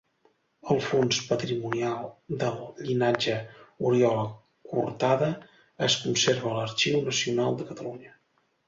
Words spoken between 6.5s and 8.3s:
a l'Arxiu Nacional de Catalunya.